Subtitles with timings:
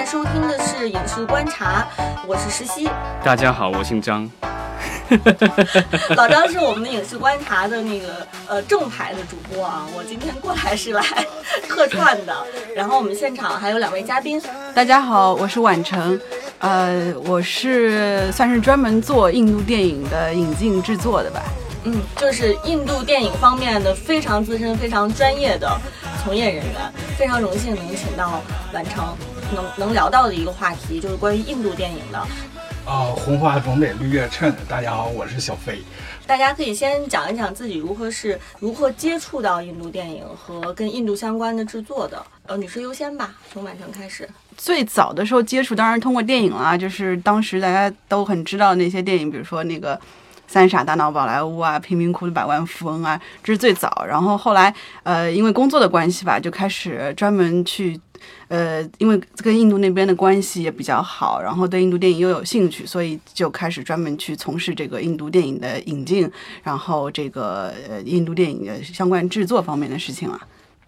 [0.00, 1.86] 在收听的是《影视观察》，
[2.26, 2.88] 我是石溪。
[3.22, 4.26] 大家好，我姓张。
[6.16, 11.04] 老张是我们的《影视观察》的那个呃正牌的主播啊，我今天过来是来
[11.68, 12.34] 客串的。
[12.74, 14.40] 然后我们现场还有两位嘉宾。
[14.74, 16.18] 大家好，我是婉成，
[16.60, 21.42] 呃，我是算是专门做印度电影的引进制作的吧。
[21.84, 25.78] 嗯，就是印度电影方面的非常资深、非常专业的
[26.24, 28.40] 从业人员，非常荣幸能请到
[28.72, 29.14] 完成，
[29.54, 32.18] 能能聊到的一个话题，就是关于印度电影的。
[32.84, 34.54] 啊，红花总得绿叶衬。
[34.68, 35.80] 大家好，我是小飞。
[36.26, 42.24] 大家可以先讲一讲自己如何是如何接触到印度电影和跟印度相关的制作的。
[42.46, 44.28] 呃，女士优先吧，从晚成开始。
[44.56, 49.98] 最早的时候接触当然通过电影啦，就是当时大家都很知道那些电影，比如说那个。
[50.50, 54.04] 三傻大闹宝莱坞啊，贫民窟的百万富翁啊，这是最早。
[54.04, 57.96] 然后后来，呃，因为工作的关系吧，就开始专门去，
[58.48, 66.28] 呃，因为跟印度那边的关系也比较好，然后对印度电影又有兴趣，所以就开始专门去从事这个印度电影的引进，
[66.64, 70.40] 然后这个呃印度电影的相关制作方面的事情了。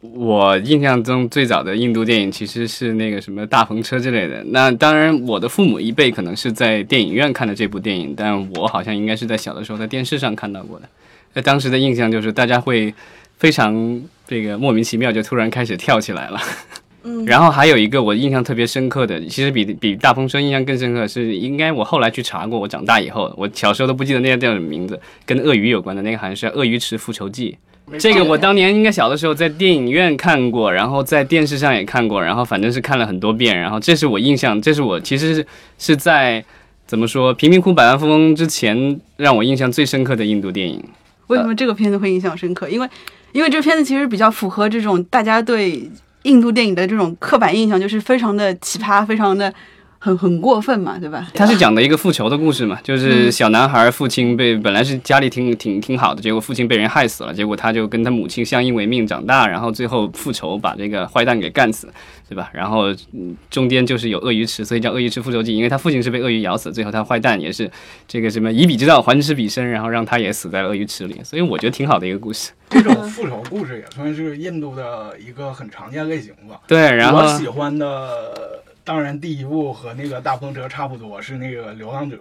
[0.03, 4.43] 我印象中最早的印度电影其实是那个什么大篷车之类的。
[4.49, 10.89] 那当然，我的父母一辈可能是在电影院看的这部电影，但我好像应该是在小的时候在电视上看到过的。
[11.35, 12.93] 那当时的印象就是大家会
[13.39, 16.41] 非常这个莫名其妙就突然开始跳起来了。
[17.05, 17.25] 嗯。
[17.25, 27.53] 然后还有一个我印象特别深刻的，其实比比大篷车印象更深刻是，应该我后来去查过，我长大以后，我小时候都不记得那个电影名字，跟鳄鱼有关的那个好像是《鳄鱼池复仇记》。
[27.99, 33.59] 这个我当年应该小的时候在电影院看过，然后在电视上也看过，然后反正是看了很多遍。
[33.59, 35.47] 然后这是我印象，这是我其实是
[35.79, 36.43] 是在
[36.87, 40.83] 怎么说《贫民窟百万富翁》之前让我印象最深刻的印度电影。
[41.27, 42.69] 为什么这个片子会印象深刻？
[42.71, 42.89] 因为
[43.33, 45.91] 因为这片子其实比较符合这种大家对
[46.23, 49.53] 印度电影的这种刻板印象，就是非常的奇葩，非常的。
[50.05, 51.29] 很很过分嘛，对吧？
[51.33, 61.89] 他是讲的一个复仇的故事嘛，就是小男孩父亲被本来是家里挺挺挺好的，结果父亲被人害死了，结果他就跟他母亲相依为命长大，然后最后复仇把这个坏蛋给干死，
[62.29, 62.51] 对吧？
[62.53, 62.87] 然后
[63.49, 67.71] 中间就是有鳄鱼池，所以叫鳄鱼池复仇记，因为他父亲是被鳄鱼咬死，最后他坏蛋也是
[68.09, 72.51] 这个什么以彼之道还施彼身，然后让他也死在鳄鱼池里，所以我觉得挺好的一个故事。
[72.71, 76.59] 这种 复仇故事也算是印度的一个很常见类型吧。
[76.67, 78.61] 对，然后我喜欢的。
[78.85, 82.17] 当然，第一部和那个大风车差不多，是那个《流浪者》。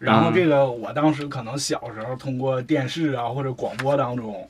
[0.00, 4.48] 然后这个，我当时可能小时候通过电视啊或者广播当中，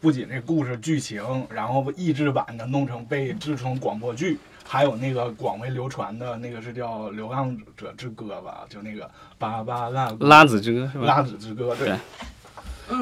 [0.00, 9.08] 不仅这故事剧情，然后译制版的弄成被制成广播剧，还有那个广为流传的那个是叫《流浪者之歌》吧，就那个
[9.38, 11.06] 巴巴拉拉子之歌是吧？
[11.06, 11.92] 拉子之歌对。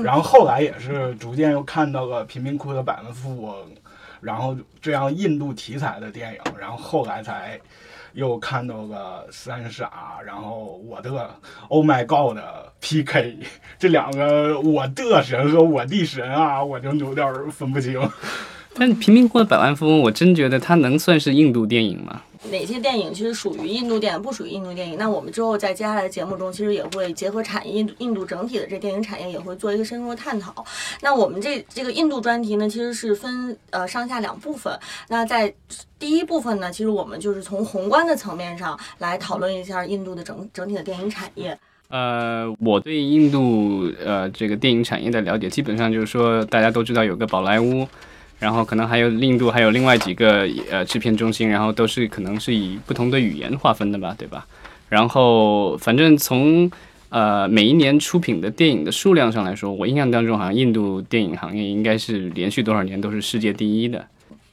[0.02, 3.56] 然后后来也是逐渐又看到了贫民窟的百万富翁。
[4.20, 7.60] 然后这样印度题材的电影，然后后来才
[8.12, 11.30] 又看到个三傻，然后我的
[11.68, 13.38] Oh My God 的 PK，
[13.78, 18.00] 这两个我的神和我的神啊，我就有点分不清。
[18.78, 22.22] 但贫民窟的百万富翁，我真觉得它能算是印度电影吗？
[22.50, 24.96] 哪些电影其实属于印度电影，不属于印度电影？
[24.96, 30.64] 那我们之后在接下来的节目中，其实也会结合产业，印度印度整体的这电影产业也会做一个深入的探讨。
[31.00, 34.72] 那我们这这个印度专题呢，其实是分呃上下两部分。
[35.08, 35.52] 那在
[35.98, 41.58] 第一部分呢，其实我们就是从宏观的层面上来讨论一下印度的整整体的电影产业。
[41.88, 47.88] 呃，我对印度呃这个电影产业的了解，基本上就是说大家都知道有个宝莱坞。
[48.38, 54.46] 然后可能还有印度，还有另外几个呃制片中心，然后都是可能是以不同的语言划分的吧，对吧？
[54.90, 56.70] 然后反正从
[57.08, 64.06] 呃每一年出品的电影的数量上来说，我印象当中好像印度电影行业应该是连续多少年都是世界第一的。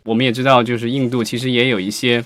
[0.04, 2.24] 我们也知道，就是印度其实也有一些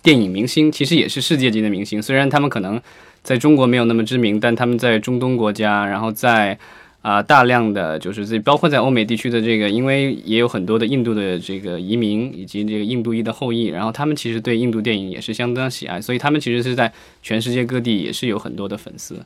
[0.00, 2.80] 电影明星，其实也是世界级的明星，虽然他们可能
[3.24, 6.56] 在中国没有那么知名，但他们在中东国家，然后在。
[7.06, 16.92] 啊，大量的就是这，包括在欧美地区的这个，因为也有很多的印度的这个移民以及这个印度裔的后裔，然后他们其实对印度电影也是相当喜爱，所以他们其实是在
[17.22, 19.24] 全世界各地也是有很多的粉丝。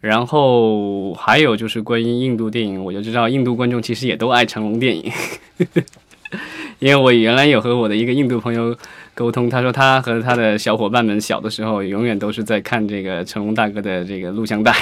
[0.00, 5.10] 然后还有就是关于印度电影，我就知道印度观众其实也都爱成龙电影，
[6.78, 8.72] 因为我原来有和我的一个印度朋友
[9.14, 14.72] 沟通，他说他和他的小伙伴们小的时候永远都是在看这个成龙大哥的这个录像带。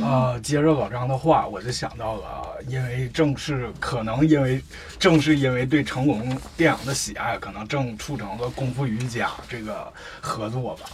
[0.00, 4.62] 呃，接着老张的话，我就想到了，因为正是可能因为
[4.98, 10.86] 正是因为对成龙电影的喜爱，可能正促成了功夫瑜伽这个合作吧。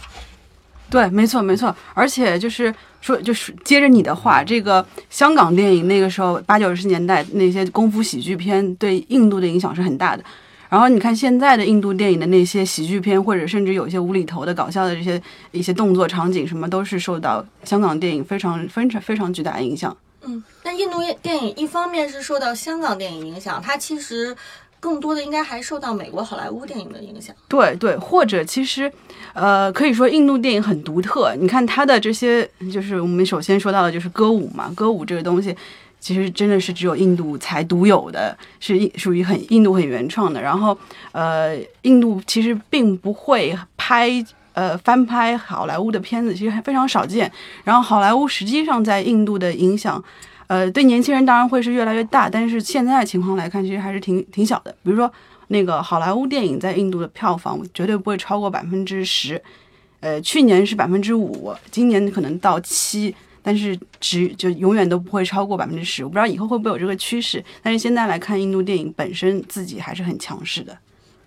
[0.89, 10.23] 对，没错没错，而且就是说，就是接着你的话，这个香港电影那个时候八九十年代那些功夫喜剧片对印度的影响是很大的。
[10.69, 15.19] 然后你看现在的印度电影的那些喜剧片，或者甚至有一些无厘头的搞笑的这些
[15.51, 19.95] 一些动作场景，什么都是受到香港电影非常非常非常巨大的影响。
[20.21, 24.35] 嗯，那印度电影一方面是受到香港电影影响，它其实
[24.79, 27.35] 更多的应该还受到美国好莱坞电影的影响。
[27.47, 28.91] 对对，或者其实，
[29.33, 31.33] 呃，可以说印度电影很独特。
[31.39, 35.55] 你看它的这些，就是我们首先说到的就是歌舞嘛，歌舞这个东西。
[35.99, 40.41] 其实真的是只有印度才独有的，是属于很印度很原创的。
[40.41, 40.75] 然后，
[41.11, 44.09] 呃，印度其实并不会拍
[44.53, 47.29] 呃翻拍好莱坞的片子，其实还非常少见。
[47.65, 50.01] 然后，好莱坞实际上在印度的影响，
[50.47, 54.71] 呃，对年轻人当然会是越来越大，但是现在情况来看，其实还是挺挺小的。
[54.81, 55.11] 比如说，
[55.49, 59.41] 那个好莱坞电影在印度的票房绝对不会超过百分之十，
[59.99, 63.13] 呃，去年是百分之五，今年可能到七。
[63.49, 67.43] 但是只就永远都不会超过百分之十，我不知道以后会不会有这个趋势。
[67.63, 70.77] 但是现在来看，印度电影本身自己还是很强势的。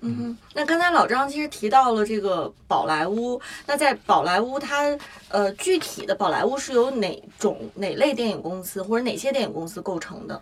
[0.03, 4.97] 嗯哼，那刚才老张其实提到了这个宝莱坞，那在宝莱坞，它
[5.31, 10.41] 呃具体的宝莱坞是由哪种哪类电影公司或者哪些电影公司构成的？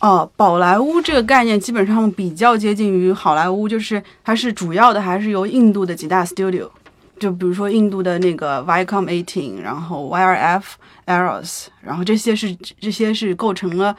[0.00, 6.70] 哦，宝莱坞这个概念基本上比较接近于好莱坞，就是它是主要的还是由印度的几大 studio。
[7.18, 10.62] 就比如说印度的那个 Viacom Eighteen，然后 YRF
[11.06, 13.96] Eros，然后这些是这些是构成了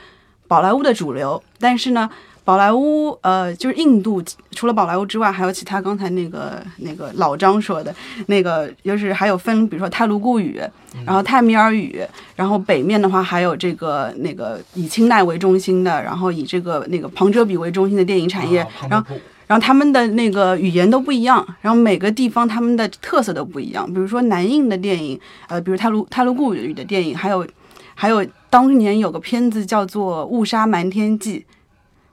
[0.47, 1.41] 宝莱坞的主流。
[1.59, 2.09] 但是呢，
[2.43, 7.93] 宝莱坞呃，就是印度除了宝莱坞之外，还有其他刚才那个那个老张说的
[8.27, 10.61] 那个，就是还有分，比如说泰卢固语，
[11.05, 12.01] 然后泰米尔语，
[12.35, 19.15] 然后北面的话还有这个那个以清奈为中心的，然后以这个那个旁遮比为中心的电影产业，然后。
[19.49, 23.91] 然后他们的那个语言都不一样，然后每个地方他们的特色都不一样。
[23.91, 27.47] 比如说南印的电影，呃，比如泰卢泰卢固语的电影，还有
[27.95, 31.39] 还有当年有个片子叫做《误杀瞒天记》，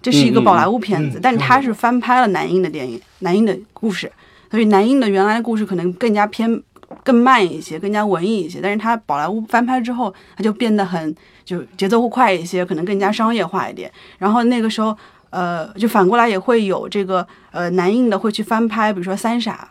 [0.00, 4.10] 这是一个宝莱坞片子，但是它是翻拍了南印的电影，南印的故事，
[4.50, 6.62] 所以南印的原来的故事可能更加偏
[7.04, 8.60] 更慢一些，更加文艺一些。
[8.62, 13.92] 但是它宝莱坞翻拍之后，它就变得很就节奏会快一些，可能更加商业化一点。
[14.16, 14.96] 然后那个时候。
[15.30, 19.68] 呃，就反过来也会有这个呃，南印的会去翻拍，比如说《三傻》，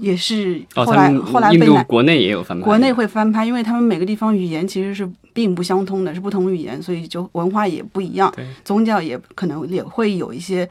[0.00, 8.32] 也是后来后来被国内也有翻拍，国内会翻拍，因为他们每个地方语言其实是并不相通的，是不同语言，所以就文化也不一样，
[8.64, 10.68] 宗教也可能也会有一些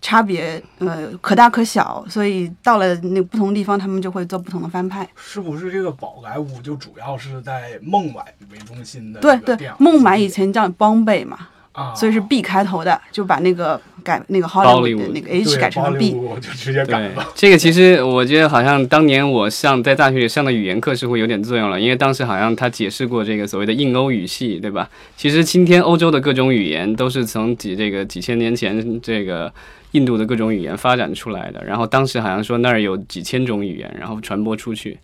[0.00, 5.08] 差别，呃，可大可小，所以到了那不同地方，他们就会做不同的翻拍。
[5.14, 9.20] 是不是这个宝莱坞就主要是在孟买为中心的？
[9.20, 11.48] 对对，孟买以前叫邦贝嘛。
[11.96, 17.26] 所以是 B 开头的，就把那个改那个 Hollywood 的那个 H 改成了 B，就直接改了。
[17.34, 24.88] 这个其实我觉得好像当年我上在大学里上的语言课是会有点作用了，因为当时好像他解释过这个所谓的印欧语系，对吧？
[25.16, 29.50] 其实今天欧洲的各种语言都是从几这个几千年前这个
[29.92, 34.98] 印度的各种语言发展出来的，然后当时好像说那儿有几千种语言，然后传播出去。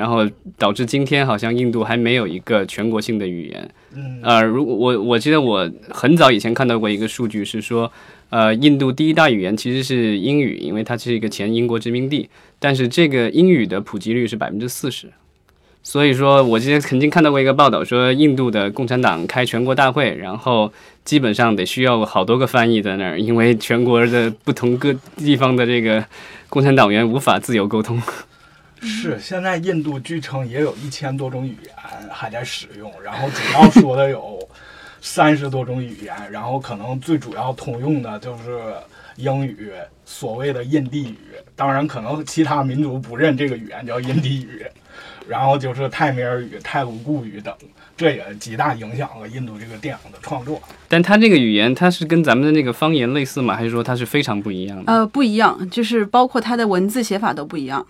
[0.00, 0.26] 然后
[0.56, 3.70] 导致今天好像印度还没有一个全国性的语言。
[3.94, 7.92] 嗯，呃，如果我我记得我很早以前看到过一个数据是说，
[8.30, 12.30] 呃，印度第一大语言其实是英语，因为它是一个前英国殖民地。
[12.58, 15.08] 但是这个英语的普及率是百分之四十。
[15.82, 20.72] 所以说，我之前曾经看到过一个报道说，印度的共产党开全国大会，然后
[21.04, 26.02] 基本上得需要好多个翻译在那儿，因为全国的不同各地方的这个
[26.48, 28.00] 共产党员无法自由沟通。
[28.80, 31.74] 是，现在印度据称也有一千多种语言
[32.10, 34.38] 还在使用，然后主要说的有
[35.00, 38.72] 三十多种语言，然后可能最主要通用的就是
[39.16, 39.72] 英语，
[40.04, 41.18] 所谓的印地语。
[41.54, 44.64] 当然，可能其他民族不认这个语言叫印地语，
[45.28, 47.54] 然后就是泰米尔语、泰卢固语等，
[47.96, 50.60] 这也极大影响了印度这个电影的创作。
[50.88, 53.54] 但它这个语言，它是跟咱们的那个方言类似吗？
[53.54, 54.90] 还是说它是非常不一样的？
[54.90, 57.86] 呃，不一样，就是包括它的文字写法都不一样。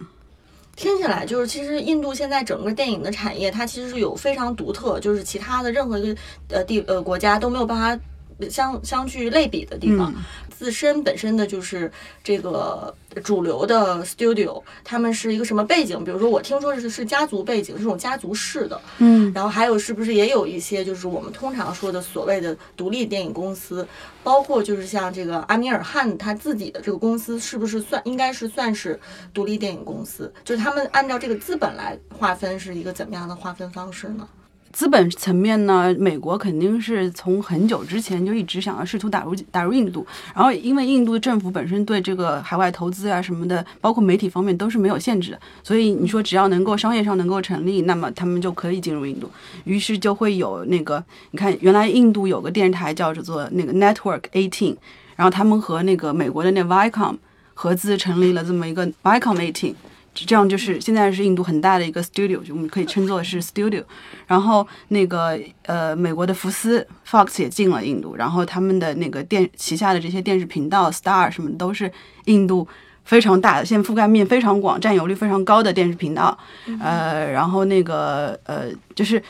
[0.80, 8.02] 听起来就是，其实印度现在整个电影的产业，它其实是有非常独特，就是其他的任何一个呃地呃国家都没有办法
[8.48, 10.14] 相相去类比的地方。
[10.48, 11.90] 自身本身的就是
[12.22, 12.94] 这个
[13.24, 16.04] 主流的 studio，他们是一个什么背景？
[16.04, 18.78] 比如说，我听说是是家族背景，这种家族式的。
[18.98, 23.88] 嗯，然后还有是不是也有一些就是我们通常说的所谓的独立电影公司？
[24.22, 29.00] 包括就是像这个阿米尔汗他自己的这个公司，是不是算应该是算是
[29.32, 30.30] 独立电影公司？
[30.44, 34.28] 就是他们按照这个资本来划分，是一个怎么样的划分方式呢？
[34.72, 49.28] 资本层面呢，美国肯定是从很久之前就一直想要试图打入打入印度，然后因为印度政府本身对这个海外投资啊什么的，包括媒体方面都是没有限制的，所以你说只要能够商业上能够成立，那么他们就可以进入印度。
[49.64, 54.76] 于是就会有那个，你看原来印度有个电视台叫做那个 Network Eighteen，
[55.16, 57.16] 然后他们和那个美国的那 Viacom
[57.54, 59.74] 合资成立了这么一个 Viacom Eighteen，
[60.12, 63.82] 这样就是现在是印度很大的一个 studio，就我们可以称作是 studio。
[64.26, 71.90] 然后那个呃，美国的福斯 Fox 也进了印度，然后他们的那个电旗下的这些电视频道 Star 什么都是
[72.26, 72.66] 印度
[73.04, 76.36] 非常大的，现在覆盖面非常广、占有率非常高的电视频道。
[76.80, 79.22] 呃，然后那个呃，就是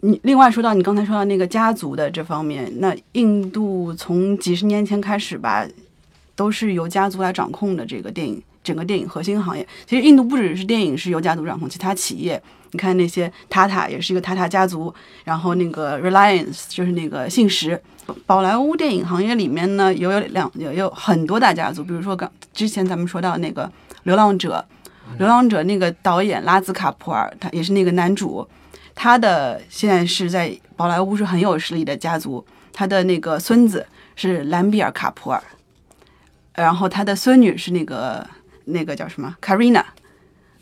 [0.00, 5.66] 你另外说到你刚才说到那个家族的这方面，那印度从几十年前开始吧，
[6.34, 9.64] 都是由家族来掌控的这个电影整个电影核心行业。
[9.86, 12.42] 其实印度不只是电影是由家族掌控，其他企业。
[12.72, 14.92] 你看那些塔塔也是一个塔塔家族，
[15.22, 17.80] 然后那个 Reliance 就是那个信实。
[18.26, 23.64] 宝莱坞电影行业里面呢，有有两有有很多大家族，比如说刚之前咱们说到那个
[24.02, 24.66] 《流浪者》，
[25.18, 28.46] 《流浪者》那个导演拉兹卡普尔，他也是那个男主，
[28.94, 35.40] 他的现在是在宝莱坞是很有实力的家族，他的那个孙子是兰比尔卡普尔，
[36.54, 38.26] 然后他的孙女是那个
[38.66, 39.82] 那个叫什么 Karina。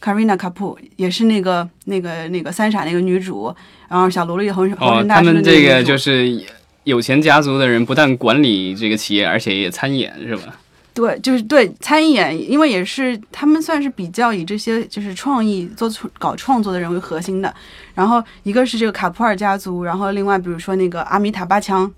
[0.01, 3.55] Karina Kapoor 也是那个那个那个三傻那个女主，
[3.89, 6.45] 然后小萝莉浑身浑哦，他们这个就是
[6.83, 10.59] 有钱家族的人，不但管理这个企业，而且也参演，是吧？
[10.93, 17.55] 对，就是对参演，因为也是他们算是比较以这些就是创意做出搞创作的人为核心的。
[17.95, 21.89] 然后一个是这个卡普尔家族，然后另外比如说那个阿米塔巴强，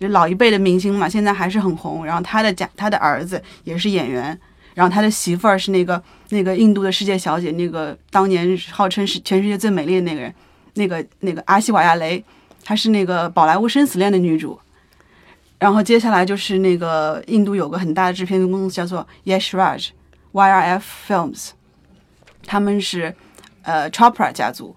[0.00, 2.06] 就老一辈的明星嘛，现在还是很红。
[2.06, 4.36] 然后他的家他的儿子也是演员，
[4.74, 10.34] 然后他的媳妇儿是那个那个印度的世界小姐，那个当年号称是全世界最美丽的那个人，
[10.74, 12.24] 那个那个阿西瓦亚雷，
[12.64, 14.58] 她是那个宝莱坞生死恋的女主。
[15.58, 21.50] 然后接下来就是那个印度有个很大的制片公司叫做 Yash Raj，YRF Films，
[22.46, 23.14] 他们是
[23.60, 24.74] 呃 Chopra 家族，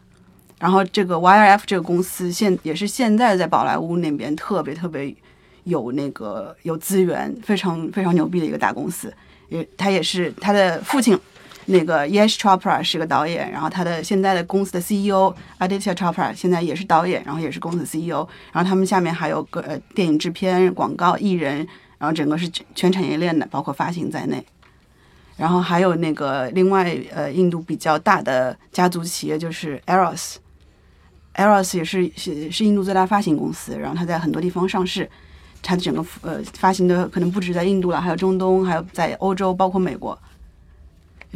[0.59, 5.15] 然后这个 YRF 这个公司现也是现在在宝莱坞那边特别特别
[5.63, 9.13] 有那个有资源，非常非常牛逼的一个大公司，
[9.49, 11.19] 也他也是他的父亲。
[11.65, 21.65] 那个 Yash Chopra 是个导演，然后他的现在的公司的 CEO Aditya Chopra 现在也是导演，然后也是公司 CEO，然后他们下面还有个呃电影制片、广告、艺人，
[21.97, 24.45] 然后整个是全产业链的，包括发行在内。
[25.37, 35.09] 然后还有那个另外呃印度比较大的家族企业就是 Eros，Eros 也是是是印度最大发行公司，然后它在很多地方上市，
[35.63, 40.15] 它整个呃发行的可能不止在印度了，还有中东，还有在欧洲，包括美国。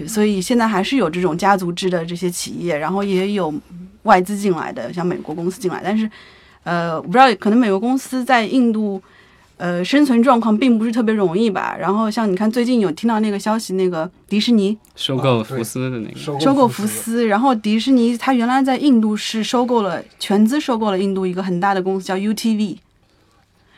[0.08, 3.52] 所以现在还是有这种家族制的这些企业，然后也有
[4.04, 5.82] 外资进来的，像美国公司进来。
[5.84, 6.08] 但是，
[6.64, 9.02] 呃，我不知道，可能美国公司在印度，
[9.58, 11.76] 呃，生存状况并不是特别容易吧。
[11.80, 22.78] 然后像你看，最近有听到那个消息，那个迪士尼收购福斯的那个，收收购福福斯，然后迪士尼它原来在印度是收购了全资收购了印度一个很大的公司叫 UTV，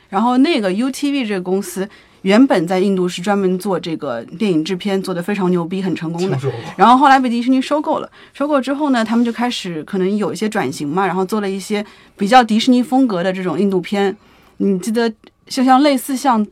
[0.10, 1.88] 然后那个 UTV 这个公司
[2.24, 6.40] 原本在印度是专门做这个电影制片，做的非常牛逼，很成功的听。
[6.40, 6.60] 说过。
[6.76, 11.86] 然后后来被迪士尼收购了，收购之后呢，他们就开始可能有一些转型嘛，然后做了一些
[12.18, 14.16] 比较迪士尼风格的这种印度片。
[14.58, 15.10] 你记得
[15.48, 16.46] 就像类似像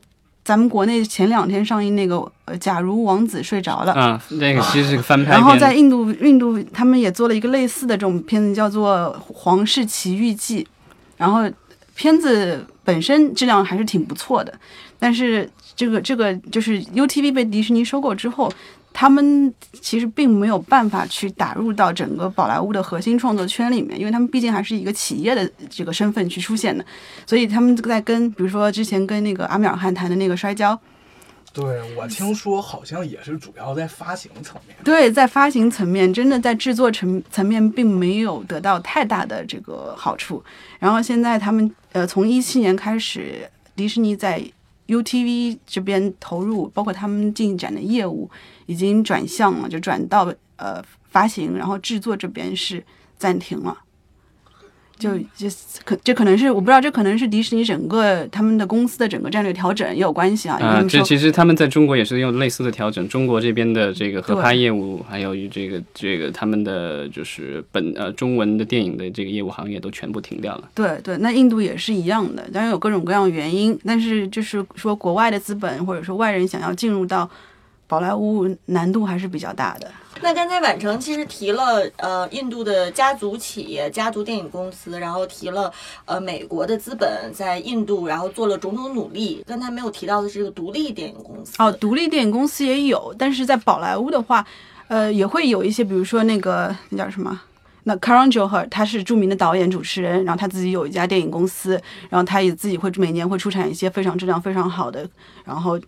[0.46, 10.64] 咱们国内前两天上映那个呃，假如王子睡着了，啊，那个其实是个翻拍然后在，印度，印度他们也做了一个类似的这种片子，叫做《皇室奇遇记》，
[11.18, 11.42] 然后
[11.98, 14.54] 片子本身质量还是挺不错的，
[15.00, 18.54] 但是这个这个就是 UTV 被迪士尼收购之后，
[18.94, 19.51] 他们
[19.82, 26.86] 其实并没有办法去打入到整个宝莱坞的核心创作圈里面，因为他们毕竟还是一个企业的这个身份去出现的，
[27.25, 30.80] 所以他们在跟比如说之前跟那个阿米尔汗谈的那个摔跤。
[31.60, 34.78] 对我听说好像也是主要在发行层面。
[34.84, 40.44] 对，在发行层面，真的在制作层层面并没有得到太大的这个好处。
[40.78, 44.40] 然后现在他们呃，从一七年开始，迪士尼在
[44.88, 48.30] UTV 这边投入，包括他们进展的业务
[48.68, 52.84] 已经转向了，就转到呃发行，然后制作这边是
[53.18, 53.76] 暂停了。
[54.98, 55.48] 就就
[55.86, 60.58] 可这可能是我不知道，这可能是迪士尼整个他们的公司的整个战略调整也有关系啊。
[60.60, 70.70] 因为他啊，这其实他们在中国也是用类似的调整，中国这边的这个合拍业务，还有这个这个他们的就是本呃中文的电影的这个业务行业都全部停掉了。
[70.74, 77.30] 对对，那印度也是一样的，当然有各种各样的原因，但是就是说国外的资本或者说外人想要进入到
[77.88, 79.89] 宝莱坞，难度还是比较大的。
[80.22, 85.72] 那刚才婉成其实提了呃印度的家族企业、家族电影公司，然后提了
[86.06, 89.44] 呃美国的资本在印度，然后做了种种努力。
[89.48, 91.53] 刚才没有提到的是这个独立电影公司。
[91.60, 94.46] 哦，独立电影公司也有，但是在宝莱坞的话，
[94.88, 97.39] 呃，也会有一些，比如说那个那叫什么
[97.84, 101.79] 那 Karan Johar 他是著名的导演、主持人，然后他自己有一家电影公司，
[102.10, 105.08] 然后他也自己会每年会出产一些非常质量非常好的，
[105.46, 105.79] 然后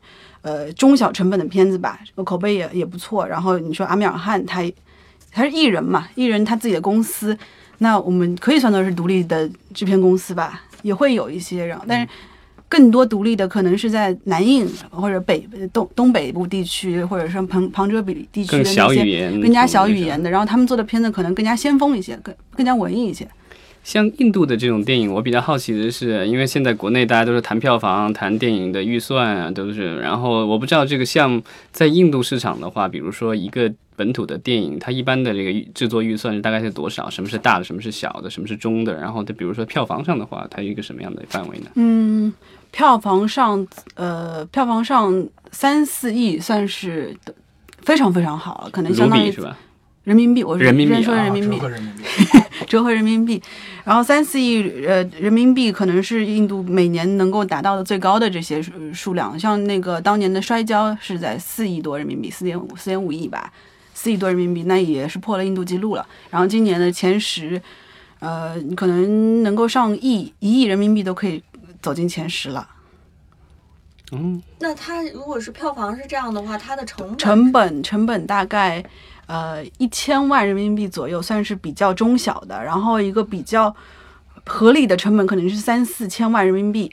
[0.42, 3.28] 呃中小成本的片子吧，口碑也也不错。
[3.28, 4.62] 然后你说阿米尔汗，他
[5.32, 7.38] 他是艺人嘛，艺人他自己的公司，
[7.80, 12.08] 那我们可以算作是独立的制片公司吧，也会有一些，然后但是。
[12.72, 15.44] 更多独立的可能是在南印或者北
[15.74, 23.28] 东东北部地区，或者是旁旁遮比地区的那些更加小语言的，然后他们做的片子可能更加先锋一些，更更加文艺一些。
[23.90, 29.98] 像印度的这种电影，我比较好奇的是，因为现在国内大家都是谈票房、谈电影的预算啊，都是。
[29.98, 31.42] 然后我不知道这个像
[31.72, 37.10] 在印度市场的话，比如说一个本土的电影，它一般的这个制作预算大概是多少？
[37.10, 37.64] 什么是大的？
[37.64, 38.30] 什么是小的？
[38.30, 38.94] 什么是中的？
[38.94, 41.72] 然后它比如说票房上的话，它有一个什么样的范围呢？
[41.74, 42.32] 嗯。
[42.70, 47.18] 票房上，呃，票房上三四亿算是
[47.82, 49.34] 非常非常好了，可能相当于
[50.10, 50.44] 人民币。
[50.44, 51.60] 我人民币说人民币，
[52.68, 53.40] 折合人民币。
[53.86, 58.60] 然后三四亿呃人民币可能是印度每年能够达到的最高的这些
[58.92, 59.38] 数量。
[59.38, 63.54] 像那个当年的摔跤是在四亿多人民币，四点五四点五亿吧，
[63.94, 66.04] 四亿多人民币，那也是破了印度纪录了。
[66.32, 67.62] 然后今年的前十，
[68.20, 71.44] 呃，可能能够上亿，一亿人民币都可以。
[71.82, 72.68] 走进前十了，
[74.12, 78.84] 嗯，那它如果是票房是这样的话，它的成成本成本大概
[79.30, 82.64] 呃一千万人民币左右，算是比较中小的。
[82.64, 83.74] 然后一个比较
[84.46, 86.92] 合理的成本可能是三四千万人民币，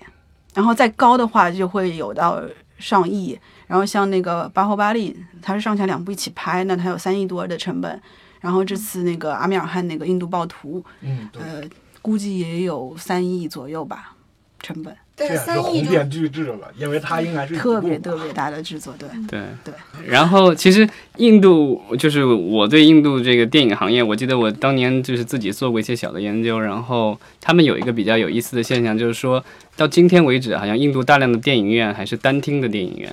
[0.52, 2.42] 然后再高的话就会有到
[2.78, 3.38] 上亿。
[3.66, 8.00] 然后像那个巴霍巴利，它是上下两部一起拍，那它有三亿多的成本。
[8.38, 11.62] 然后这次那个阿米尔汗那个印度暴徒，嗯，呃，
[12.02, 14.12] 估计也有三亿左右吧。
[14.58, 19.74] 成本，这是红遍巨制了，因为它应该是特别特别大的制作，对对对。
[20.06, 29.42] 然后其实印度就是我对印度这个电影行业，我记得我当年就是自己做过一些小的研究，然后他们有一个比较有意思的现象，就是说
[29.74, 33.10] 到今天为止，好像印度大量的电影院还是单厅的电影院，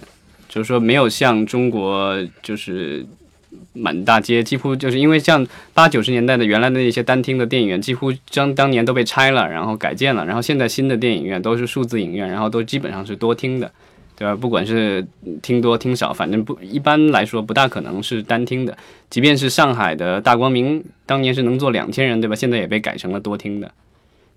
[0.50, 3.06] 就是说没有像中国就是。
[3.74, 13.72] 满大街几乎就是因为像八九十年代的原来的那些单厅的电影院，几乎将当年都被拆了，然后改建了，然后现在新的电影院都是数字影院，然后都基本上是多厅的，
[14.16, 14.36] 对吧？
[14.36, 15.06] 不管是
[15.42, 18.78] 厅多厅少，反正不一般来说不大可能是单厅的。
[19.10, 22.36] 即便是上海的大光明，当年是能坐两千人，对吧？
[22.36, 23.72] 现在也被改成了多厅的。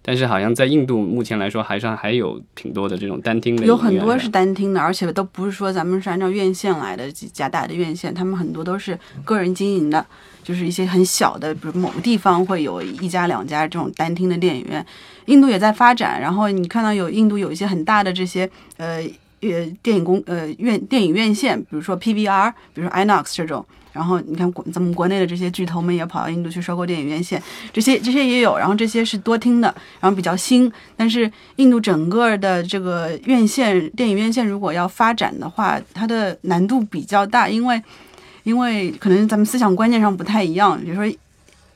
[0.09, 10.07] 但是好像在印度目前来说，还是还有挺多的这种单厅的，有很多是单厅的，而且都不是说咱们是按照院线来的几家大的院线，他们很多都是个人经营的，
[10.45, 14.87] 就是一些很小的，比如某个地方会有一家两家这种单厅的电影院。
[15.25, 19.03] 印度也在发展，然后你看到有印度有一些很大的这些呃
[19.41, 23.67] 呃电影公呃院电影院线，比如说 PVR，比如说 INOX 这种。
[23.97, 28.59] 然后你看国咱们国内的这些巨头们也跑到印度去收购电影院线，这些这些也有。
[28.59, 30.71] 然后这些是多听的，然后比较新。
[30.99, 37.83] 但是印度整个的这个院线电影院线如果要发展的话，它的难度比较大，因为
[38.43, 40.79] 因为可能咱们思想观念上不太一样。
[40.85, 41.19] 比如说，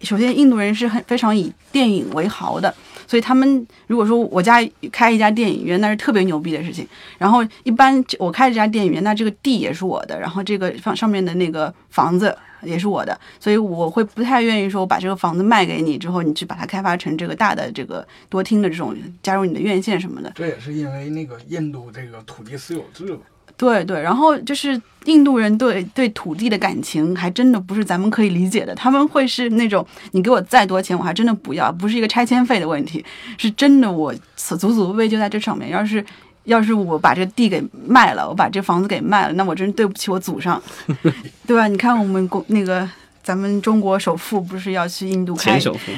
[0.02, 2.74] 首先印度人是很非常以电影为豪的。
[3.10, 6.86] 所以他们如果说我家开一家电影院，那是特别牛逼的事情。
[7.18, 20.30] 然后一般我开这家电影院，那这个地也是我的，然后这个上上面的那个房子也是我的，所以我会不太愿意说我把这个房子卖给你之后，你去把它开发成这个大的这个多厅的这种加入你的院线什么的。
[20.36, 23.18] 这也是因为那个印度这个土地私有制嘛。
[23.60, 28.74] 对对，然后就是印度人对对土地的感情，还真的不是咱们可以理解的。
[28.74, 33.04] 他们会是那种，你给我再多钱，我还真的不要，不是一个拆迁费的问题，
[33.36, 35.68] 是真的，我祖祖辈辈就在这上面。
[35.68, 36.02] 要是
[36.44, 40.62] 要是我把这地给卖了，我把这房子给卖了，那我真对不起我祖上，
[41.46, 41.68] 对吧？
[41.68, 42.88] 你看我们国那个
[43.22, 45.50] 咱们中国首富不是要去印度开？
[45.52, 45.92] 前首富。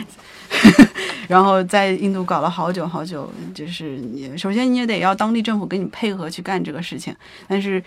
[1.32, 7.16] 然后在印度搞了好久好久，就是你首先你也得要当地政府跟你配合去干这个事情，
[7.48, 7.82] 但是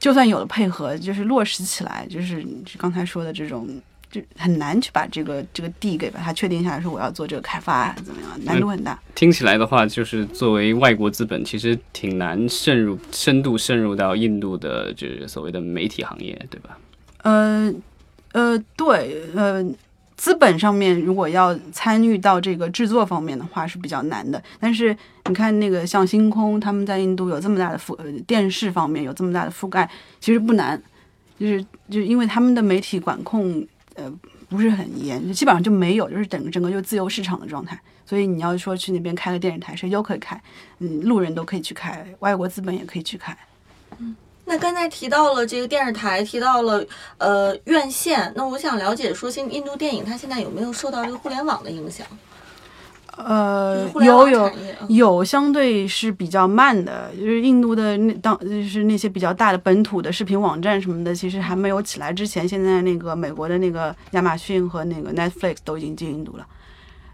[0.00, 2.44] 就算有了配合，就是落实起来，就是
[2.76, 3.68] 刚才说的这种，
[4.10, 8.98] 就很难去把这个这个地给把它确定下来，说我要做这个开发怎么样，难度很大。
[9.14, 16.76] 听起来的话，就是作为外国资本，其实挺难渗入深度渗入到印度的就是所谓的媒体行业，对吧？
[17.22, 17.72] 呃
[18.32, 19.64] 呃，对，呃。
[20.18, 24.94] 资本上面如果要参与到这个制作方面的话是比较难的，但是
[25.26, 30.82] 你看那个像星空，他们在印度有这么大的覆电视方面有这么大的覆盖，其实不难，
[31.38, 34.12] 就是就因为他们的媒体管控呃
[34.48, 40.42] 不是很严，就基本上就没有，就是整个整个就自由市场的状态，所以你要说去那边开个电视台，谁都可以开，
[40.80, 43.38] 嗯，路人都可以去开，外国资本也可以去开。
[44.48, 46.84] 嗯，那刚才提到了这个电视台，提到了
[47.18, 52.06] 呃院线，那我想了解说，现印度电影它现在有没有受到这个互联网的影响？
[53.16, 54.50] 呃，有有
[54.88, 66.46] 有，相对是比较慢的，就是印度的那当就是那些比较大的本土的视频网站什么的，其实还没有起来之前，现在那个美国的那个亚马逊和那个 Netflix 都已经进印度了，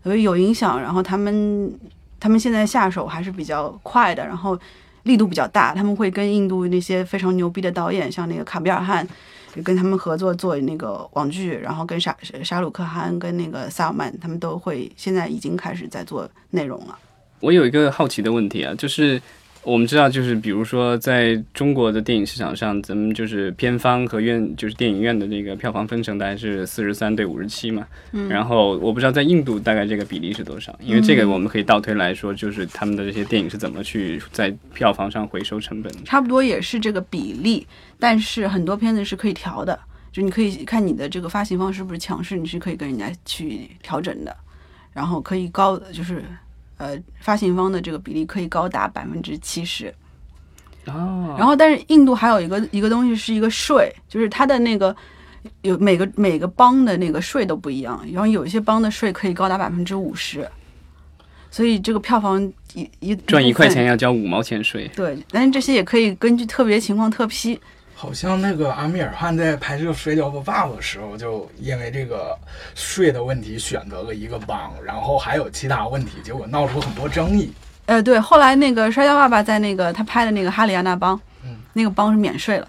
[0.03, 0.79] 所以有影响。
[0.79, 1.73] 然后他们
[2.21, 4.59] 他们现在下手还是比较快的，然后
[5.05, 9.07] 力度比较大，他们会跟印度那些非常牛逼的导演，像那个卡比尔汗。
[9.55, 12.13] 就跟他们合作做那个网剧，然后跟沙
[12.43, 16.99] 沙鲁克汗跟那个萨尔曼，他们都会现在已经开始在做内容了。
[17.39, 19.23] 我有一个好奇的问题啊，就是
[19.65, 27.87] 我们知道，就是比如说在中国的电影市场上，咱们就是片方和院就是电影院的这个票房分成大概是四十三对五十七嘛。
[28.13, 28.29] 嗯。
[28.29, 36.03] 然后我不知道在印度大概这个比例是多少，因为这个我们可以倒推来说，就是他们的这些电影是怎么去在票房上回收成本的。
[36.05, 37.67] 差不多也是这个比例，
[37.99, 39.79] 但是很多片子是可以调的，
[40.13, 44.37] 就你可以看你的这个发行方是不是强势，你是可以跟人家去调整的，
[44.93, 46.23] 然后可以高就是
[46.85, 49.93] 呃发行方的这个比例可以高达百分之七十。
[50.87, 51.35] 哦。
[51.39, 54.95] 然后，但是印度还有一个一个东西是一个税，就是它的那个
[55.63, 60.47] 有每个每个邦的那个税都不一样，然后有一些邦的税可以高达百分之五十，
[61.51, 62.43] 所以这个票房
[62.75, 64.91] 一一赚一块钱要交五毛钱税。
[64.95, 67.59] 对，但是这些也可以根据特别情况特批。
[67.95, 72.37] 好像那个阿米尔汗在拍摄《摔跤吧，爸爸》的时候，就因为这个
[72.75, 77.53] 税的问题选择了一个帮，然后还有其他问题，结果闹出很多争议。
[77.87, 82.69] 呃，对，后来那个《摔跤爸爸》在那个他拍的那个哈里亚纳邦，嗯那个邦是免税了，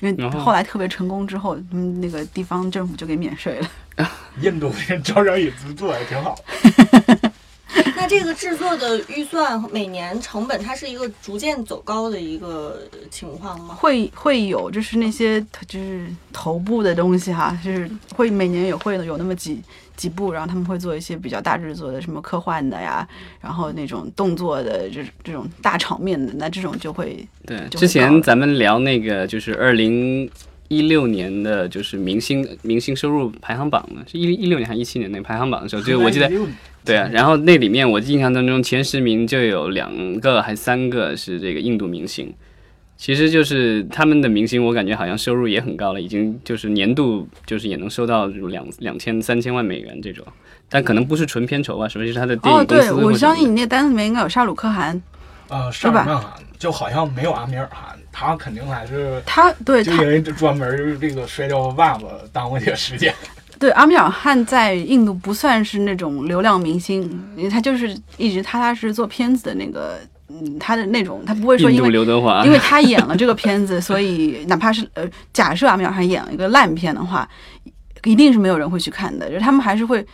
[0.00, 4.08] 因为哦后来特别成功之后，嗯，那个地方政府就给免税了。
[4.40, 6.34] 印度人招商引资做的挺好。
[7.96, 13.74] 那这个制作的预算每年成本，它是一个逐渐走高的一个情况吗？
[13.74, 19.60] 会会有，就是那些就是头部的东西哈，就是会每年也会有那么几
[19.96, 23.06] 几部，然后他们会做一些比较大制作的，什么科幻的呀，
[23.40, 30.28] 然后那种动作的这这种大场面的，那这种就会对，会之前咱们聊那个就是二零
[30.78, 36.30] 一六年的，就是明星明星收入排行榜呢，是一一六年还是一七年那个排行榜的时候，就 我记得
[36.84, 42.32] 对啊，然后那里面我印象当中前十名就有两个还三个是这个印度明星，
[42.96, 50.24] 其实就是他们的明星，我感觉好像收入也很高了，已经就是年度就是也能收到两两千三千万美元这种，
[50.68, 55.00] 但可能不是纯片酬吧，首先是他的电影公司哦，对我相信你那单子里面应该有沙鲁克汗，
[55.48, 63.12] 呃，沙鲁克汗就好像没有阿米尔汗，他肯定还是他对他就因为专门这个摔跤吧爸爸耽误点时间。
[63.58, 67.02] 对阿米尔汗在印度不算是那种流量明星，
[67.36, 77.28] 因为他就是一直踏踏实实做片子的那个，嗯，他的那种他不会说因为刘德华，因为他演了这个片子， 所以哪怕是呃，假设阿米尔汗演了一个烂片的话，
[78.02, 79.28] 一定是没有人会去看的。
[79.28, 80.04] 就是他们还是会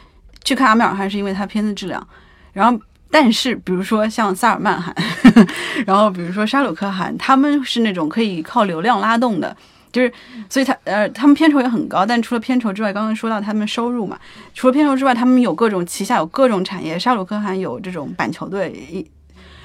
[0.44, 2.06] 去看阿米尔汗，是因为他片子质量。
[2.52, 2.78] 然后，
[3.10, 4.94] 但是比如说像萨尔曼汗，
[5.86, 9.56] 然后比如说沙鲁克汗，他们是那种可以靠流量拉动的。
[9.90, 10.12] 就是，
[10.50, 14.18] 所以他呃，他们片酬也很高，但除了片酬之外，刚刚说到他们收入嘛，
[14.52, 19.04] 除了片酬之外，他们有各种旗下有各种产业，沙鲁克汗有这种板球队，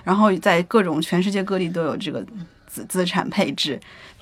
[0.06, 2.26] 然后在各种全世界各地都有这个
[2.68, 3.78] 资资产配置。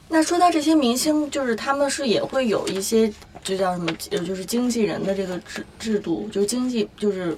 [0.10, 3.08] 那说到这些明星，就是他们是也会有一些，
[3.44, 7.38] 就叫什么，呃，就是经纪人的这个制制度，就是经济，就是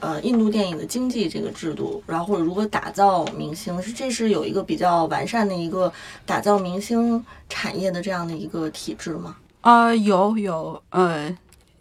[0.00, 5.92] 呃，印度电影的经济这个制度，然后或者如何打造明星，是这是有一个比较完善的一个
[6.24, 9.36] 打造明星产业的这样的一个体制吗？
[9.60, 11.30] 啊，有有呃，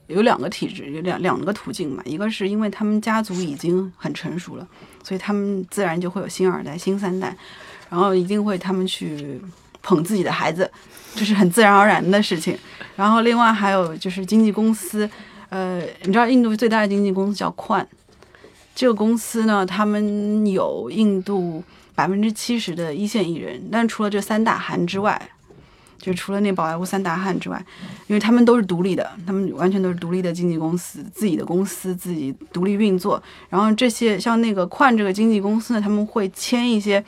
[0.08, 2.04] 有两个体制，有两两个途径嘛。
[2.06, 4.68] 一个是因为他们家族已经很成熟了，
[5.04, 7.34] 所以他们自然就会有新二代、新三代，
[7.90, 9.40] 然后一定会他们去
[9.82, 10.70] 捧自己的孩子，
[11.16, 12.58] 这是很自然而然的事情。
[12.98, 15.10] 然后另外还有就是经纪公司，
[15.48, 17.88] 呃，你知道印度最大的经纪公司叫 q u a n，
[18.80, 21.62] 这个公司呢，他们有印度
[21.94, 25.22] 百分之七十的一线艺人，但除了这三大韩之外，
[25.98, 27.62] 就除了那宝莱坞三大汉之外，
[28.08, 33.22] 因为他们都是独立的，他们完全都是独立的经纪公司，自己的公司自己独立运作。
[33.50, 37.04] 然后这些像那个宽这个经纪公司呢，他们会签一些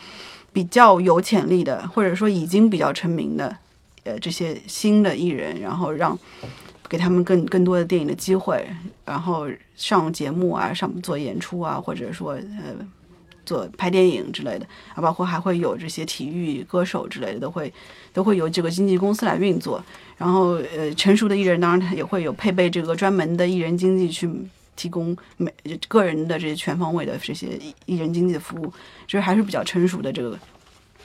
[0.52, 3.56] 比较有潜力的，或者说已经比较成名的，
[4.04, 6.20] 呃，这些新的艺人，然后让
[6.92, 8.68] 给他们更更多的电影的机会，
[9.06, 12.76] 然后上节目啊，上做演出啊，或者说呃。
[13.44, 17.74] 做拍电影之类的啊，包括还会有这些体育歌手之类的，都会
[18.14, 19.84] 都会由这个经纪公司来运作。
[20.16, 24.30] 然后呃，成熟的艺人当然他也会有配备这个专门的艺人经纪去
[24.76, 25.52] 提供每
[25.88, 28.72] 个人的这些全方位的这些艺人经纪的服务，
[29.08, 30.40] 就是还是比较成熟的这个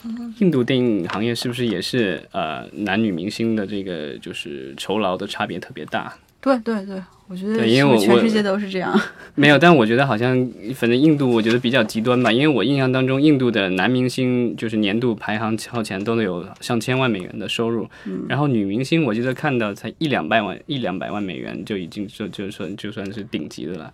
[0.40, 6.12] 印度电影行业是不是也是呃男女明星的这个就是酬劳的差别特别大？
[6.40, 8.96] 对对对，我觉得对因为全世界都是这样。
[9.34, 17.88] 没有，但我觉得好像反正印度我觉得比较极端吧，因为我印象当中印度的男明星就是年度排行靠前都能有上千万美元的收入，
[18.28, 23.92] 然后女明星我记得看到才一两百万一两百万美元就已经就就算就算是顶级的了。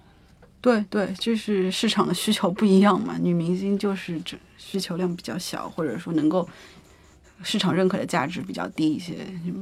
[0.61, 3.17] 对对，就是市场的需求不一样嘛。
[3.19, 6.49] 女明星就是这需求量比较小，或者说能够
[7.43, 9.15] 市场认可的价值比较低一些，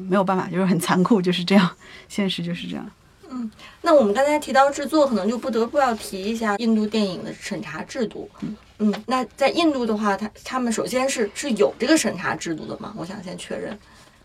[0.09, 1.71] 没有办法，就是很残酷，就是这样，
[2.09, 2.89] 现实就是这样。
[3.33, 3.49] 嗯
[3.81, 8.29] 那我们刚才提到制作，可能就不得不要提一下印度电影的审查制度。
[8.79, 12.93] 嗯，那在印度的话，他他们首先是是有这个审查制度的吗？
[12.97, 13.79] 我想先确认。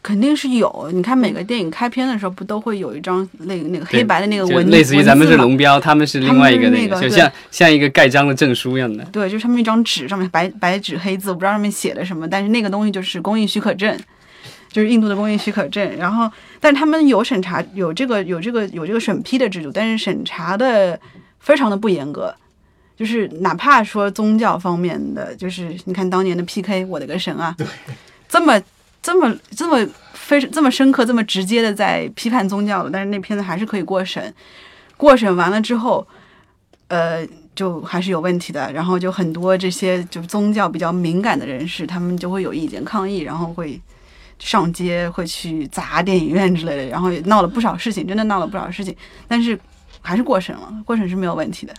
[0.05, 9.03] 肯定是有，你看每个电影开篇的时候，不都会有一张那个那个黑白的那个就文，类似于咱们是龙标，他们是另外一个那个，那个就像像一个盖章的证书一样的。
[9.05, 13.97] 对，就是他们一张纸上面白白纸黑字，我不知道上面写的什么，但是那个东西就是工艺许可证，
[14.71, 15.97] 就是印度的工业许可证。
[15.97, 20.99] 然后，但是他们有审查，有这个有这个有这个审批的制度，但是审查的
[21.39, 22.31] 非常的不严格。
[22.95, 27.55] 就是哪怕说宗教方面的，就是你看当年的 PK，我的个神啊，
[28.29, 28.61] 这么
[29.05, 34.33] 这么这么非这么深刻、这么直接的在批判宗教了，但是那片子还是可以过审。
[34.97, 36.07] 过审完了之后，
[36.87, 38.73] 呃，就还是有问题的。
[38.73, 43.79] 然后就很多这些就宗教比较敏感的人士，他们就会有意见抗议，然后会
[44.39, 48.95] 上街，会去砸电影院之类的，然后也闹了不少事情，真的闹了不少事情。
[49.27, 49.55] 但是
[50.01, 51.73] 还是过审了，过审是没有问题的。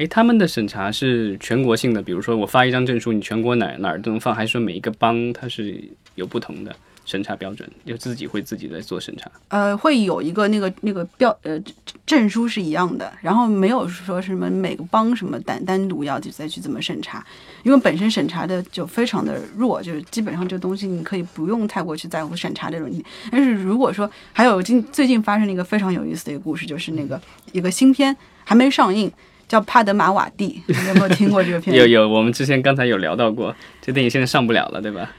[0.00, 5.78] 诶，他们的审查是全国性的，比如说我发一张证书，你全国哪哪儿都能放，还是说每一个邦它是
[6.14, 9.30] 有不同的审查标准，就自己会自己在做审查？
[9.48, 11.62] 呃，会有一个那个那个标呃
[12.06, 17.22] 证书是一样的，然后没有说什么每个邦什么单单独要去再去怎么审查，
[17.62, 23.04] 因为本身审查的就非常的弱，就是基本上这个东西你可以不用太过去在乎审查这种问题。
[23.30, 27.20] 但是如果说还有近最近发生了一个非常有意思的一个故事，就是那个
[27.52, 29.12] 一个新片还没上映，
[29.50, 31.80] 叫《帕德玛瓦蒂》， 你有没有听过这个片子？
[31.80, 35.10] 有有，我们之前刚才有聊到过，这电影现在上不了了，对吧？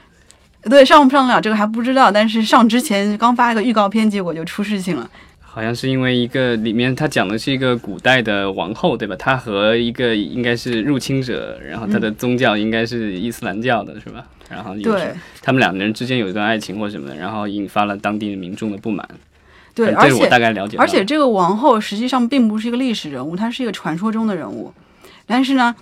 [0.62, 5.10] 对，上不上得了这个还不知道，但是上之前刚发了个预告片，结果就出事情了。
[5.42, 9.14] 好像是因为一个里面他讲的是一个古代的王后，对吧？
[9.16, 14.24] 她和一个应该是入侵者，然后她的宗教应该是伊斯兰教的，是吧？
[14.48, 15.08] 然后有对
[15.42, 19.06] 他们两个人之间有一段爱情或什么的，然后引发了当地的民众的不满。
[19.74, 20.76] 对，而且大概了解。
[20.76, 24.72] 而且这个王后实际上并不是一个历史人物，她是一个传说中的人物。
[25.26, 25.74] 但是呢，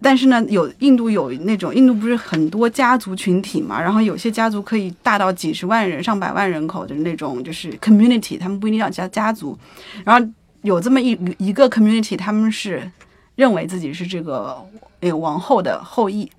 [0.00, 9.58] 但是呢，有印度有那种印度不是很多家族群体嘛，然后有些家族可以大到几十万人、上百万人口的那种，就是 community，他们不一定要家家族。
[10.04, 10.26] 然后
[10.62, 12.90] 有这么一一个 community，他们是
[13.34, 14.56] 认为自己是这个
[15.00, 16.30] 呃王后的后裔。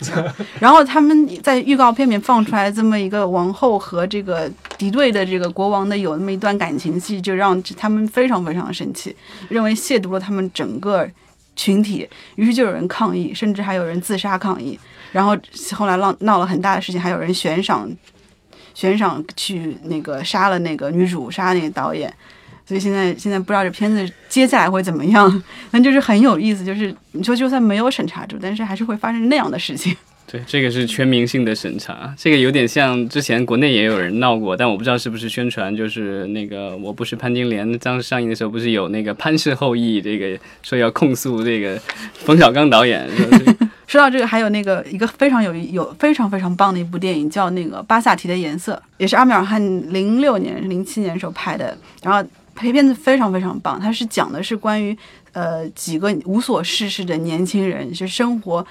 [0.60, 9.14] 然后他们在预告片里面放出来这么一个王后和这个敌对的这个国王的有那么一段感情戏，就让他们非常非常生气，
[9.48, 11.08] 认为亵渎了他们整个
[11.56, 14.78] 群体，于是就有人抗议，甚至还有人自杀抗议。
[15.10, 15.36] 然后
[15.72, 17.90] 后来闹闹了很大的事情，还有人悬赏
[18.74, 22.12] 悬赏去那个杀了那个女主，杀那个导演。
[22.68, 29.96] 所以现在现在不知道这片子接下来会怎么样，但就是很有意思，就是你说就算没有审查住，但是还是会发生那样的事情。
[30.30, 41.80] 对，这个是全民性的审查，这个有点像之前国内也有人闹过，但我不知道是不是宣传，就是那个我不是潘金莲当时上映的时候，不是有那个潘氏后裔这个说要控诉这个
[42.12, 43.56] 冯小刚导演，说这个
[43.88, 49.58] 说到这个，还有那个一个非常有有非常非常棒的一部电影，叫那个《巴萨提的颜色》，也是阿米尔汗
[49.90, 52.22] 零六年、零七年时候拍的，然后
[52.58, 53.78] 拍片子非常非常棒。
[53.78, 54.96] 它是讲的是关于
[55.32, 58.66] 呃几个无所事事的年轻人，就生活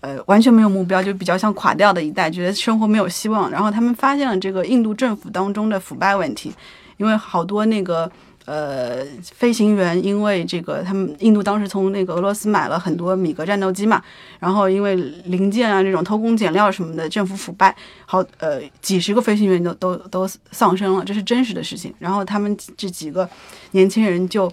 [0.00, 3.50] 呃完全没有目标，就比较像垮掉的一代，觉得生活没有希望。
[3.50, 6.54] 然后他们发现了这个印度政府当中的腐败问题，
[6.98, 8.10] 因为好多那个。
[8.46, 14.02] 呃，飞行员因为这个，他们印度当时从那个俄罗斯买了很多米格战斗机嘛，
[14.38, 21.94] 然后因为零件啊这种偷工减料什么的，政府腐败，好呃几十个飞行员都都都丧生了，这是真实的事情。
[21.98, 23.26] 然后他们这几个
[23.70, 24.52] 年轻人就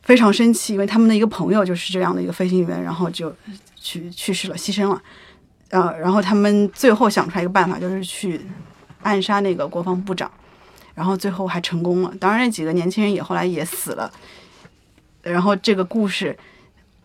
[0.00, 3.30] 非常生气，因为他们的一个朋友就是这样的一个飞行员，然后就
[3.76, 5.02] 去去世了，牺牲了。
[5.68, 8.40] 呃，然后他们最后想出来一个办法，就是去
[9.02, 10.30] 暗杀那个国防部长。
[10.98, 14.10] 然后最后还成功了，当然那几个年轻人也后来也死了。
[15.22, 16.36] 然后这个故事，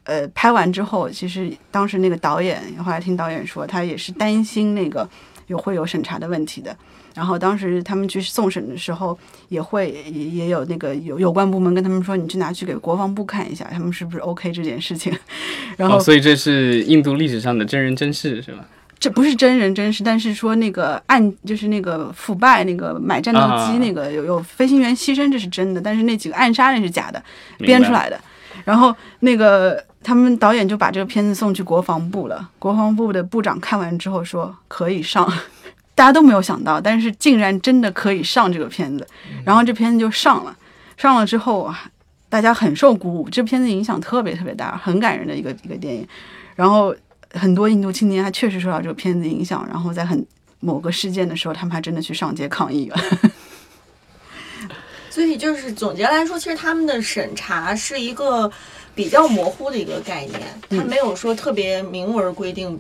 [0.05, 5.07] 呃，拍完之后，其实当时那个导演后来听导演说，他也是担心那个
[5.45, 6.75] 有会有审查的问题的。
[7.13, 9.15] 然后当时他们去送审的时候，
[9.49, 15.15] 也会也也有那个有有关部门跟他们说，你去拿去给国防部看一下，他们是不是 OK 这件事情。
[15.77, 18.65] 然后、哦，所以这是印度历史上的真人真事是吧？
[19.03, 27.21] 这不是真人真事，但是说那个案就是那个腐败那个买战斗机啊那个有有飞行员牺牲这是真的，但是那几个暗杀那是假的，
[27.57, 28.17] 编出来的。
[28.63, 35.29] 然后那个他们导演就把这个片子送去国防部了，国防部的部长看完之后说可以上，
[35.93, 39.05] 大家都没有想到，但是竟然真的可以上这个片子，
[39.43, 40.55] 然后这片子就上了，
[40.95, 41.77] 上了之后啊，
[42.29, 46.07] 大家很受鼓舞，这片子影响特别特别大，很感人的一个一个电影，
[46.55, 46.95] 然后
[47.33, 50.25] 很多印度青年还确实受到这个片子影响，然后在很
[50.59, 52.97] 某个事件的时候，他们还真的去上街抗议了。
[55.09, 58.51] 所以就是总结来说，其实他们的审查是一个
[58.95, 62.79] 比较模糊的一个概念，嗯它没有说特别明文规定，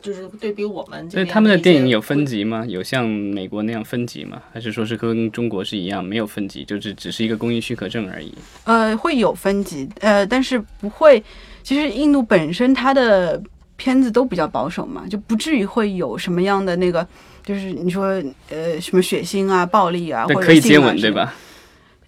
[0.00, 2.64] 就是对比我们所以他们的电影有分级吗？
[2.66, 4.42] 有像美国那样分级吗？
[4.52, 8.34] 还是说是跟中国是一样没有分级，就是只是一个工艺许可证而已？
[8.64, 11.22] 呃，会有分级，呃，但是不会。
[11.62, 13.40] 其实印度本身它的
[13.84, 17.06] 片子都比较保守嘛，就不至于会有什么样的那个，
[17.44, 18.06] 就是你说
[18.48, 20.78] 呃什么血腥啊、暴力啊，或者可以接？
[20.78, 21.34] 吻对吧？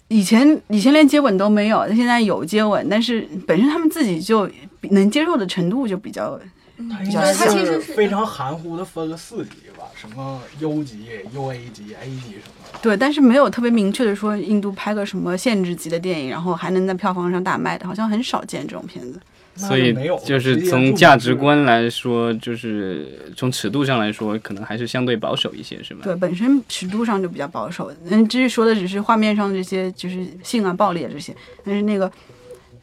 [0.07, 4.49] 以前以前连接吻都没有，但现在有接吻，但是本身他们自己就
[4.89, 6.39] 能接受的程度就比较
[6.89, 12.79] 它应较该它其实是是非常含糊的分了四级吧，什么 U 级、UA 级、A 级什么的。
[12.81, 19.21] 对，但是没有特别明确的说印度拍个什么限制级的电影，然后还能在票房上大卖的，好像很少见这种片子。
[19.59, 26.01] 那所以就是从价值观来说，就是从尺度上来说，可能还是相对保守一些，是吗？
[26.03, 27.91] 对，本身尺度上就比较保守。
[28.09, 32.11] 嗯，至于说的只是画面上这些，就是性啊、暴力啊这些，但是那个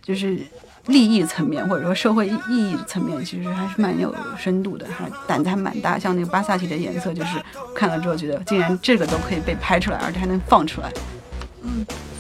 [0.03, 0.37] 就是
[0.87, 5.99] 利益层面或者说社会意意义层面，其实还是蛮有深度的，还胆子还蛮大。
[5.99, 7.39] 像那个巴萨提的颜色，就是
[7.75, 10.93] 看了之后觉得，竟然这个都可以被拍出来，而且还能放出来。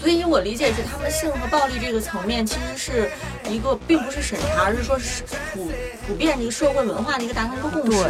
[0.05, 3.11] 所以我理解是他们性和暴力这个层面，其实是
[3.49, 5.23] 一个并不是审查，而是说是
[5.55, 5.73] 普
[6.07, 8.03] 普遍这个社会文化的一个达成一个共识。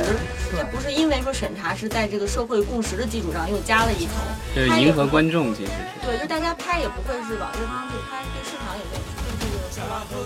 [0.51, 4.15] 对它不是因为说审查是在这个社会共识的基础上又加了一层，
[4.57, 6.05] 就是迎合观众，其实是。
[6.05, 10.19] 对，就大家拍也不会是往这个方面去拍，对市场也没对这个小网红